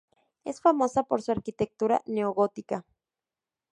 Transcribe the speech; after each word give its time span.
Es 0.45 0.61
famosa 0.61 1.03
por 1.03 1.21
su 1.21 1.31
arquitectura 1.31 2.01
neogótica. 2.07 2.87